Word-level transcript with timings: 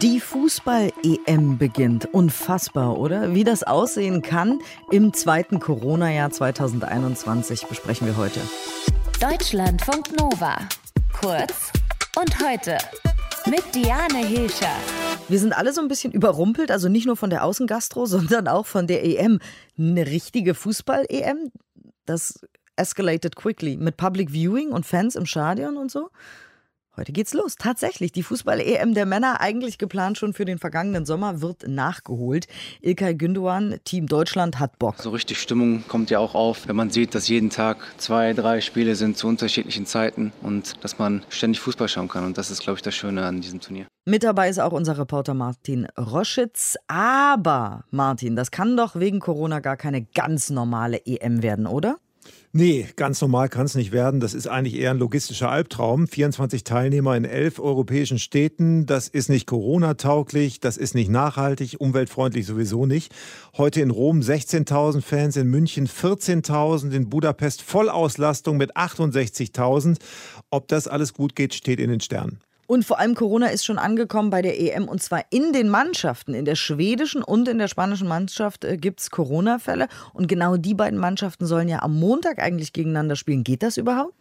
Die 0.00 0.20
Fußball-EM 0.20 1.58
beginnt. 1.58 2.06
Unfassbar, 2.12 2.98
oder? 2.98 3.34
Wie 3.34 3.44
das 3.44 3.62
aussehen 3.62 4.22
kann 4.22 4.58
im 4.90 5.12
zweiten 5.12 5.60
Corona-Jahr 5.60 6.30
2021 6.30 7.66
besprechen 7.66 8.06
wir 8.06 8.16
heute. 8.16 8.40
Deutschlandfunk 9.20 10.18
Nova. 10.18 10.56
Kurz 11.12 11.72
und 12.18 12.38
heute. 12.40 12.78
Mit 13.46 13.62
Diane 13.74 14.26
Hilscher. 14.26 14.74
Wir 15.28 15.38
sind 15.38 15.52
alle 15.56 15.72
so 15.72 15.80
ein 15.80 15.88
bisschen 15.88 16.12
überrumpelt, 16.12 16.70
also 16.70 16.88
nicht 16.88 17.06
nur 17.06 17.16
von 17.16 17.30
der 17.30 17.44
Außengastro, 17.44 18.06
sondern 18.06 18.48
auch 18.48 18.66
von 18.66 18.86
der 18.86 19.04
EM. 19.04 19.40
Eine 19.78 20.06
richtige 20.06 20.54
Fußball-EM, 20.54 21.50
das 22.06 22.40
escalated 22.76 23.36
quickly 23.36 23.76
mit 23.76 23.96
Public 23.96 24.30
Viewing 24.30 24.70
und 24.72 24.86
Fans 24.86 25.14
im 25.16 25.26
Stadion 25.26 25.76
und 25.76 25.90
so. 25.90 26.10
Heute 26.96 27.12
geht's 27.12 27.34
los. 27.34 27.54
Tatsächlich, 27.56 28.10
die 28.10 28.24
Fußball-EM 28.24 28.94
der 28.94 29.06
Männer, 29.06 29.40
eigentlich 29.40 29.78
geplant 29.78 30.18
schon 30.18 30.32
für 30.32 30.44
den 30.44 30.58
vergangenen 30.58 31.06
Sommer, 31.06 31.40
wird 31.40 31.68
nachgeholt. 31.68 32.48
Ilkay 32.80 33.12
Gündoğan, 33.12 33.78
Team 33.84 34.08
Deutschland, 34.08 34.58
hat 34.58 34.76
Bock. 34.80 34.96
So 34.98 35.10
richtig 35.10 35.40
Stimmung 35.40 35.84
kommt 35.86 36.10
ja 36.10 36.18
auch 36.18 36.34
auf, 36.34 36.66
wenn 36.66 36.74
man 36.74 36.90
sieht, 36.90 37.14
dass 37.14 37.28
jeden 37.28 37.48
Tag 37.48 37.78
zwei, 37.98 38.32
drei 38.32 38.60
Spiele 38.60 38.96
sind 38.96 39.16
zu 39.16 39.28
unterschiedlichen 39.28 39.86
Zeiten 39.86 40.32
und 40.42 40.82
dass 40.82 40.98
man 40.98 41.22
ständig 41.28 41.60
Fußball 41.60 41.88
schauen 41.88 42.08
kann. 42.08 42.24
Und 42.24 42.36
das 42.36 42.50
ist, 42.50 42.60
glaube 42.60 42.78
ich, 42.78 42.82
das 42.82 42.94
Schöne 42.96 43.24
an 43.24 43.40
diesem 43.40 43.60
Turnier. 43.60 43.86
Mit 44.04 44.24
dabei 44.24 44.48
ist 44.48 44.58
auch 44.58 44.72
unser 44.72 44.98
Reporter 44.98 45.34
Martin 45.34 45.86
Roschitz. 45.96 46.76
Aber, 46.88 47.84
Martin, 47.90 48.34
das 48.34 48.50
kann 48.50 48.76
doch 48.76 48.96
wegen 48.96 49.20
Corona 49.20 49.60
gar 49.60 49.76
keine 49.76 50.02
ganz 50.02 50.50
normale 50.50 51.06
EM 51.06 51.44
werden, 51.44 51.68
oder? 51.68 51.98
Nee, 52.52 52.88
ganz 52.96 53.20
normal 53.20 53.48
kann 53.48 53.66
es 53.66 53.76
nicht 53.76 53.92
werden. 53.92 54.18
Das 54.18 54.34
ist 54.34 54.48
eigentlich 54.48 54.74
eher 54.74 54.90
ein 54.90 54.98
logistischer 54.98 55.50
Albtraum. 55.50 56.08
24 56.08 56.64
Teilnehmer 56.64 57.16
in 57.16 57.24
elf 57.24 57.60
europäischen 57.60 58.18
Städten. 58.18 58.86
Das 58.86 59.06
ist 59.06 59.28
nicht 59.28 59.46
Corona-tauglich, 59.46 60.58
das 60.58 60.76
ist 60.76 60.96
nicht 60.96 61.10
nachhaltig, 61.10 61.76
umweltfreundlich 61.78 62.46
sowieso 62.46 62.86
nicht. 62.86 63.14
Heute 63.56 63.80
in 63.80 63.90
Rom 63.90 64.18
16.000 64.18 65.00
Fans, 65.00 65.36
in 65.36 65.46
München 65.46 65.86
14.000, 65.86 66.90
in 66.90 67.08
Budapest 67.08 67.62
Vollauslastung 67.62 68.56
mit 68.56 68.76
68.000. 68.76 69.98
Ob 70.50 70.66
das 70.66 70.88
alles 70.88 71.14
gut 71.14 71.36
geht, 71.36 71.54
steht 71.54 71.78
in 71.78 71.88
den 71.88 72.00
Sternen. 72.00 72.40
Und 72.70 72.84
vor 72.84 73.00
allem 73.00 73.16
Corona 73.16 73.48
ist 73.48 73.64
schon 73.64 73.78
angekommen 73.78 74.30
bei 74.30 74.42
der 74.42 74.60
EM 74.60 74.86
und 74.86 75.02
zwar 75.02 75.24
in 75.30 75.52
den 75.52 75.68
Mannschaften. 75.68 76.34
In 76.34 76.44
der 76.44 76.54
schwedischen 76.54 77.20
und 77.20 77.48
in 77.48 77.58
der 77.58 77.66
spanischen 77.66 78.06
Mannschaft 78.06 78.64
äh, 78.64 78.76
gibt 78.76 79.00
es 79.00 79.10
Corona-Fälle. 79.10 79.88
Und 80.12 80.28
genau 80.28 80.56
die 80.56 80.74
beiden 80.74 80.96
Mannschaften 80.96 81.46
sollen 81.46 81.68
ja 81.68 81.82
am 81.82 81.98
Montag 81.98 82.38
eigentlich 82.38 82.72
gegeneinander 82.72 83.16
spielen. 83.16 83.42
Geht 83.42 83.64
das 83.64 83.76
überhaupt? 83.76 84.14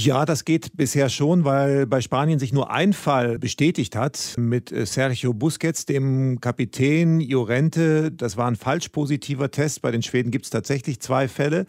Ja, 0.00 0.24
das 0.24 0.44
geht 0.44 0.76
bisher 0.76 1.08
schon, 1.08 1.44
weil 1.44 1.84
bei 1.84 2.00
Spanien 2.00 2.38
sich 2.38 2.52
nur 2.52 2.70
ein 2.70 2.92
Fall 2.92 3.36
bestätigt 3.40 3.96
hat 3.96 4.36
mit 4.38 4.70
äh, 4.70 4.86
Sergio 4.86 5.34
Busquets, 5.34 5.86
dem 5.86 6.40
Kapitän 6.40 7.18
Llorente. 7.18 8.12
Das 8.12 8.36
war 8.36 8.46
ein 8.46 8.54
falsch 8.54 8.90
positiver 8.90 9.50
Test. 9.50 9.82
Bei 9.82 9.90
den 9.90 10.04
Schweden 10.04 10.30
gibt 10.30 10.44
es 10.44 10.52
tatsächlich 10.52 11.00
zwei 11.00 11.26
Fälle. 11.26 11.66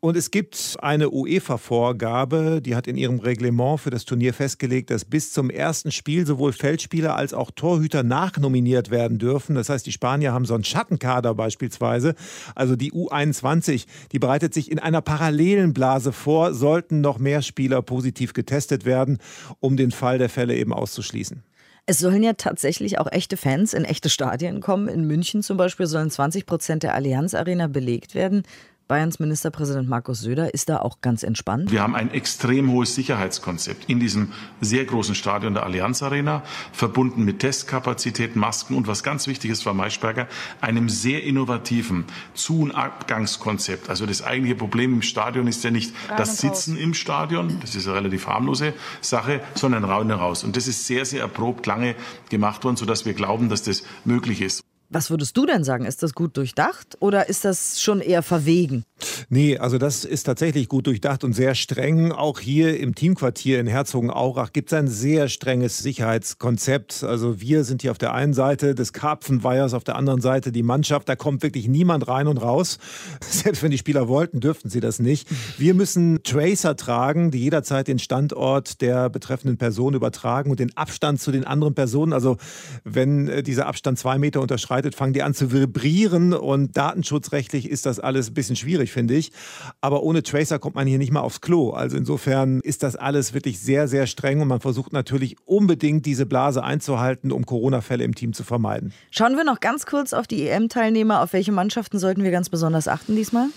Und 0.00 0.16
es 0.16 0.32
gibt 0.32 0.76
eine 0.82 1.10
UEFA-Vorgabe, 1.10 2.60
die 2.62 2.74
hat 2.74 2.88
in 2.88 2.96
ihrem 2.96 3.20
Reglement 3.20 3.78
für 3.78 3.90
das 3.90 4.04
Turnier 4.04 4.34
festgelegt, 4.34 4.90
dass 4.90 5.04
bis 5.04 5.32
zum 5.32 5.48
ersten 5.48 5.92
Spiel 5.92 6.26
sowohl 6.26 6.52
Feldspieler 6.52 7.14
als 7.14 7.32
auch 7.32 7.52
Torhüter 7.52 8.02
nachnominiert 8.02 8.90
werden 8.90 9.18
dürfen. 9.18 9.54
Das 9.54 9.68
heißt, 9.68 9.86
die 9.86 9.92
Spanier 9.92 10.32
haben 10.32 10.46
so 10.46 10.54
einen 10.54 10.64
Schattenkader 10.64 11.32
beispielsweise. 11.32 12.16
Also 12.56 12.74
die 12.74 12.90
U21, 12.90 13.86
die 14.10 14.18
bereitet 14.18 14.52
sich 14.52 14.68
in 14.68 14.80
einer 14.80 15.00
parallelen 15.00 15.74
Blase 15.74 16.10
vor, 16.10 16.54
sollten 16.54 17.00
noch 17.00 17.20
mehr 17.20 17.40
Spieler 17.40 17.67
Spieler 17.68 17.82
positiv 17.82 18.32
getestet 18.32 18.86
werden, 18.86 19.18
um 19.60 19.76
den 19.76 19.90
Fall 19.90 20.16
der 20.16 20.30
Fälle 20.30 20.56
eben 20.56 20.72
auszuschließen. 20.72 21.42
Es 21.84 21.98
sollen 21.98 22.22
ja 22.22 22.32
tatsächlich 22.34 22.98
auch 22.98 23.10
echte 23.10 23.36
Fans 23.36 23.74
in 23.74 23.84
echte 23.84 24.08
Stadien 24.08 24.60
kommen. 24.60 24.88
In 24.88 25.04
München 25.04 25.42
zum 25.42 25.58
Beispiel 25.58 25.86
sollen 25.86 26.10
20 26.10 26.46
Prozent 26.46 26.82
der 26.82 26.94
Allianz 26.94 27.34
Arena 27.34 27.66
belegt 27.66 28.14
werden. 28.14 28.42
Bayerns 28.88 29.18
Ministerpräsident 29.18 29.86
Markus 29.86 30.20
Söder 30.20 30.54
ist 30.54 30.70
da 30.70 30.78
auch 30.78 31.02
ganz 31.02 31.22
entspannt. 31.22 31.70
Wir 31.70 31.82
haben 31.82 31.94
ein 31.94 32.10
extrem 32.10 32.72
hohes 32.72 32.94
Sicherheitskonzept 32.94 33.84
in 33.90 34.00
diesem 34.00 34.32
sehr 34.62 34.86
großen 34.86 35.14
Stadion 35.14 35.52
der 35.52 35.64
Allianz 35.64 36.02
Arena, 36.02 36.42
verbunden 36.72 37.22
mit 37.26 37.40
Testkapazitäten, 37.40 38.40
Masken 38.40 38.74
und 38.74 38.86
was 38.86 39.02
ganz 39.02 39.26
wichtig 39.26 39.50
ist, 39.50 39.62
Frau 39.62 39.74
Maischberger, 39.74 40.26
einem 40.62 40.88
sehr 40.88 41.22
innovativen 41.22 42.06
Zu- 42.32 42.62
und 42.62 42.70
Abgangskonzept. 42.72 43.90
Also 43.90 44.06
das 44.06 44.22
eigentliche 44.22 44.56
Problem 44.56 44.94
im 44.94 45.02
Stadion 45.02 45.48
ist 45.48 45.62
ja 45.64 45.70
nicht 45.70 45.94
das 46.16 46.38
Sitzen 46.38 46.78
im 46.78 46.94
Stadion, 46.94 47.58
das 47.60 47.74
ist 47.74 47.86
eine 47.86 47.96
relativ 47.96 48.26
harmlose 48.26 48.72
Sache, 49.02 49.42
sondern 49.54 49.84
rein 49.84 50.10
raus. 50.10 50.44
Und 50.44 50.56
das 50.56 50.66
ist 50.66 50.86
sehr, 50.86 51.04
sehr 51.04 51.20
erprobt 51.20 51.66
lange 51.66 51.94
gemacht 52.30 52.64
worden, 52.64 52.76
sodass 52.76 53.04
wir 53.04 53.12
glauben, 53.12 53.50
dass 53.50 53.62
das 53.62 53.82
möglich 54.06 54.40
ist. 54.40 54.62
Was 54.90 55.10
würdest 55.10 55.36
du 55.36 55.44
denn 55.44 55.64
sagen? 55.64 55.84
Ist 55.84 56.02
das 56.02 56.14
gut 56.14 56.38
durchdacht 56.38 56.96
oder 57.00 57.28
ist 57.28 57.44
das 57.44 57.82
schon 57.82 58.00
eher 58.00 58.22
verwegen? 58.22 58.84
Nee, 59.28 59.58
also 59.58 59.76
das 59.76 60.06
ist 60.06 60.22
tatsächlich 60.22 60.66
gut 60.66 60.86
durchdacht 60.86 61.24
und 61.24 61.34
sehr 61.34 61.54
streng. 61.54 62.10
Auch 62.10 62.40
hier 62.40 62.80
im 62.80 62.94
Teamquartier 62.94 63.60
in 63.60 63.66
Herzogenaurach 63.66 64.52
gibt 64.52 64.72
es 64.72 64.78
ein 64.78 64.88
sehr 64.88 65.28
strenges 65.28 65.78
Sicherheitskonzept. 65.78 67.04
Also 67.04 67.38
wir 67.38 67.64
sind 67.64 67.82
hier 67.82 67.90
auf 67.90 67.98
der 67.98 68.14
einen 68.14 68.32
Seite 68.32 68.74
des 68.74 68.94
Karpfenweihers, 68.94 69.74
auf 69.74 69.84
der 69.84 69.96
anderen 69.96 70.22
Seite 70.22 70.52
die 70.52 70.62
Mannschaft. 70.62 71.06
Da 71.06 71.16
kommt 71.16 71.42
wirklich 71.42 71.68
niemand 71.68 72.08
rein 72.08 72.26
und 72.26 72.38
raus. 72.38 72.78
Selbst 73.20 73.62
wenn 73.62 73.70
die 73.70 73.78
Spieler 73.78 74.08
wollten, 74.08 74.40
dürften 74.40 74.70
sie 74.70 74.80
das 74.80 75.00
nicht. 75.00 75.28
Wir 75.58 75.74
müssen 75.74 76.22
Tracer 76.22 76.76
tragen, 76.76 77.30
die 77.30 77.40
jederzeit 77.40 77.88
den 77.88 77.98
Standort 77.98 78.80
der 78.80 79.10
betreffenden 79.10 79.58
Person 79.58 79.92
übertragen 79.92 80.50
und 80.50 80.60
den 80.60 80.74
Abstand 80.78 81.20
zu 81.20 81.30
den 81.30 81.44
anderen 81.44 81.74
Personen. 81.74 82.14
Also 82.14 82.38
wenn 82.84 83.28
äh, 83.28 83.42
dieser 83.42 83.66
Abstand 83.66 83.98
zwei 83.98 84.16
Meter 84.16 84.40
unterschreitet, 84.40 84.77
verbreitet, 84.78 84.94
fangen 84.94 85.12
die 85.12 85.22
an 85.22 85.34
zu 85.34 85.52
vibrieren 85.52 86.32
und 86.32 86.76
datenschutzrechtlich 86.76 87.68
ist 87.68 87.86
das 87.86 87.98
alles 87.98 88.30
ein 88.30 88.34
bisschen 88.34 88.56
schwierig, 88.56 88.92
finde 88.92 89.14
ich. 89.14 89.32
Aber 89.80 90.02
ohne 90.02 90.22
Tracer 90.22 90.58
kommt 90.58 90.76
man 90.76 90.86
hier 90.86 90.98
nicht 90.98 91.12
mal 91.12 91.20
aufs 91.20 91.40
Klo. 91.40 91.70
Also 91.70 91.96
insofern 91.96 92.60
ist 92.60 92.82
das 92.82 92.96
alles 92.96 93.34
wirklich 93.34 93.58
sehr, 93.60 93.88
sehr 93.88 94.06
streng 94.06 94.40
und 94.40 94.48
man 94.48 94.60
versucht 94.60 94.92
natürlich 94.92 95.36
unbedingt 95.44 96.06
diese 96.06 96.26
Blase 96.26 96.62
einzuhalten, 96.62 97.32
um 97.32 97.44
Corona-Fälle 97.44 98.04
im 98.04 98.14
Team 98.14 98.32
zu 98.32 98.44
vermeiden. 98.44 98.92
Schauen 99.10 99.36
wir 99.36 99.44
noch 99.44 99.60
ganz 99.60 99.86
kurz 99.86 100.12
auf 100.12 100.26
die 100.26 100.46
EM-Teilnehmer. 100.46 101.22
Auf 101.22 101.32
welche 101.32 101.52
Mannschaften 101.52 101.98
sollten 101.98 102.22
wir 102.22 102.30
ganz 102.30 102.48
besonders 102.48 102.86
achten 102.88 103.16
diesmal? 103.16 103.48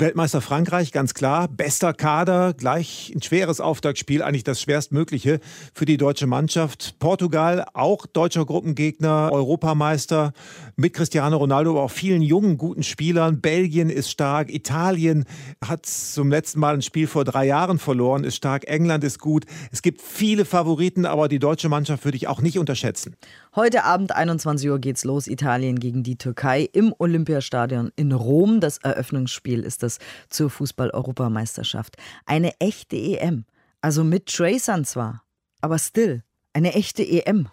Weltmeister 0.00 0.40
Frankreich, 0.40 0.92
ganz 0.92 1.12
klar. 1.12 1.48
Bester 1.48 1.92
Kader, 1.92 2.54
gleich 2.54 3.12
ein 3.14 3.20
schweres 3.20 3.60
Auftaktspiel, 3.60 4.22
eigentlich 4.22 4.44
das 4.44 4.62
schwerstmögliche 4.62 5.40
für 5.74 5.86
die 5.86 5.96
deutsche 5.96 6.28
Mannschaft. 6.28 7.00
Portugal, 7.00 7.66
auch 7.74 8.06
deutscher 8.06 8.46
Gruppengegner, 8.46 9.30
Europameister 9.32 10.32
mit 10.76 10.94
Cristiano 10.94 11.36
Ronaldo, 11.36 11.70
aber 11.70 11.82
auch 11.82 11.90
vielen 11.90 12.22
jungen, 12.22 12.58
guten 12.58 12.84
Spielern. 12.84 13.40
Belgien 13.40 13.90
ist 13.90 14.10
stark, 14.10 14.54
Italien 14.54 15.24
hat 15.64 15.86
zum 15.86 16.30
letzten 16.30 16.60
Mal 16.60 16.74
ein 16.74 16.82
Spiel 16.82 17.08
vor 17.08 17.24
drei 17.24 17.46
Jahren 17.46 17.80
verloren, 17.80 18.22
ist 18.22 18.36
stark, 18.36 18.68
England 18.68 19.02
ist 19.02 19.18
gut. 19.18 19.46
Es 19.72 19.82
gibt 19.82 20.00
viele 20.00 20.44
Favoriten, 20.44 21.06
aber 21.06 21.26
die 21.26 21.40
deutsche 21.40 21.68
Mannschaft 21.68 22.04
würde 22.04 22.16
ich 22.16 22.28
auch 22.28 22.40
nicht 22.40 22.58
unterschätzen. 22.58 23.16
Heute 23.56 23.82
Abend 23.82 24.14
21 24.14 24.70
Uhr 24.70 24.78
geht's 24.78 25.02
los, 25.02 25.26
Italien 25.26 25.80
gegen 25.80 26.04
die 26.04 26.16
Türkei 26.16 26.68
im 26.72 26.94
Olympiastadion 26.96 27.90
in 27.96 28.12
Rom. 28.12 28.60
Das 28.60 28.78
Eröffnungsspiel 28.78 29.64
ist 29.64 29.82
das 29.82 29.87
es 29.88 29.98
zur 30.28 30.50
Fußball-Europameisterschaft. 30.50 31.96
Eine 32.24 32.52
echte 32.60 32.96
EM. 32.96 33.44
Also 33.80 34.04
mit 34.04 34.26
Tracern 34.26 34.84
zwar, 34.84 35.22
aber 35.60 35.78
still. 35.78 36.22
Eine 36.52 36.74
echte 36.74 37.02
EM. 37.02 37.48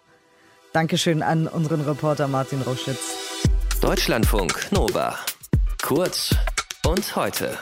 Dankeschön 0.72 1.22
an 1.22 1.46
unseren 1.46 1.80
Reporter 1.80 2.28
Martin 2.28 2.62
Roschitz. 2.62 3.14
Deutschlandfunk 3.80 4.72
Nova. 4.72 5.18
Kurz 5.82 6.34
und 6.84 7.14
heute. 7.16 7.56